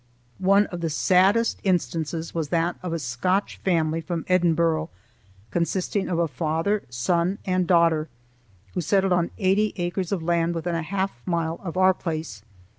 [0.39, 4.89] One of the saddest instances was that of a Scotch family from Edinburgh,
[5.51, 8.09] consisting of a father, son, and daughter,
[8.73, 12.41] who settled on eighty acres of land within half a mile of our place.